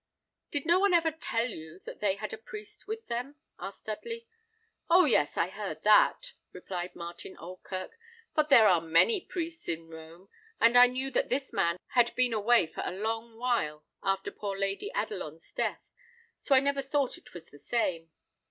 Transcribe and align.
"Did 0.49 0.65
no 0.65 0.79
one 0.79 0.95
ever 0.95 1.11
tell 1.11 1.47
you 1.47 1.77
that 1.85 1.99
they 1.99 2.15
had 2.15 2.33
a 2.33 2.37
priest 2.39 2.87
with 2.87 3.05
them?" 3.05 3.35
asked 3.59 3.85
Dudley. 3.85 4.25
"Oh! 4.89 5.05
yes, 5.05 5.37
I 5.37 5.49
heard 5.49 5.83
that," 5.83 6.33
replied 6.51 6.95
Martin 6.95 7.37
Oldkirk; 7.37 7.99
"but 8.33 8.49
there 8.49 8.65
are 8.67 8.81
many 8.81 9.21
priests 9.23 9.69
in 9.69 9.89
Rome, 9.89 10.27
and 10.59 10.75
I 10.75 10.87
knew 10.87 11.11
that 11.11 11.29
this 11.29 11.53
man 11.53 11.77
had 11.89 12.15
been 12.15 12.33
away 12.33 12.65
for 12.65 12.81
a 12.83 12.89
long 12.97 13.37
while 13.37 13.85
after 14.01 14.31
poor 14.31 14.57
Lady 14.57 14.91
Adelon's 14.95 15.51
death; 15.51 15.83
so 16.39 16.55
I 16.55 16.61
never 16.61 16.81
thought 16.81 17.19
it 17.19 17.35
was 17.35 17.45
the 17.51 17.59
same. 17.59 18.09